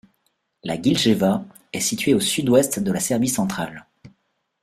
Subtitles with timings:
[0.63, 3.85] La Giljeva est située au sud-ouest de la Serbie centrale.